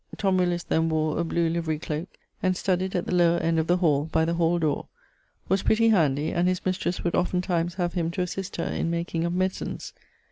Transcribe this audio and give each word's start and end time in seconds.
Tom 0.17 0.37
Willis 0.37 0.63
then 0.63 0.89
wore 0.89 1.19
a 1.19 1.23
blew 1.23 1.47
livery 1.47 1.77
cloak, 1.77 2.09
and 2.41 2.57
studied 2.57 2.95
at 2.95 3.05
the 3.05 3.13
lower 3.13 3.37
end 3.37 3.59
of 3.59 3.67
the 3.67 3.77
hall, 3.77 4.05
by 4.11 4.25
the 4.25 4.33
hall 4.33 4.57
dore; 4.57 4.87
was 5.47 5.61
pretty 5.61 5.89
handy, 5.89 6.31
and 6.31 6.47
his 6.47 6.65
mistresse 6.65 7.03
would 7.03 7.13
oftentimes 7.13 7.75
have 7.75 7.93
him 7.93 8.09
to 8.09 8.21
assist 8.23 8.55
her 8.55 8.63
in 8.65 8.89
making 8.89 9.25
of 9.25 9.33
medicines. 9.35 9.93